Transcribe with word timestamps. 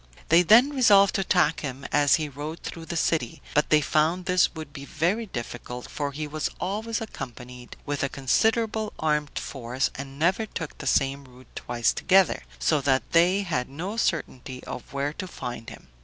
They 0.29 0.41
then 0.41 0.71
resolved 0.73 1.13
to 1.13 1.21
attack 1.21 1.59
him 1.59 1.85
as 1.91 2.15
he 2.15 2.27
rode 2.27 2.61
through 2.63 2.85
the 2.87 2.97
city; 2.97 3.39
but 3.53 3.69
they 3.69 3.81
found 3.81 4.25
this 4.25 4.51
would 4.55 4.73
be 4.73 4.83
very 4.83 5.27
difficult; 5.27 5.91
for 5.91 6.11
he 6.11 6.25
was 6.27 6.49
always 6.59 7.01
accompanied 7.01 7.75
with 7.85 8.01
a 8.01 8.09
considerable 8.09 8.93
armed 8.97 9.37
force, 9.37 9.91
and 9.93 10.17
never 10.17 10.47
took 10.47 10.75
the 10.79 10.87
same 10.87 11.25
road 11.25 11.45
twice 11.53 11.93
together, 11.93 12.41
so 12.57 12.81
that 12.81 13.11
they 13.11 13.41
had 13.43 13.69
no 13.69 13.95
certainty 13.95 14.63
of 14.63 14.91
where 14.91 15.13
to 15.13 15.27
find 15.27 15.69
him. 15.69 15.85